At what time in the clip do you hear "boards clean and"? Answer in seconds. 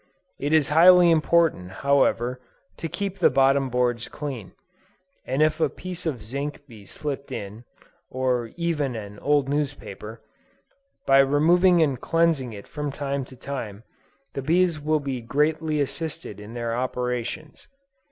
3.69-5.43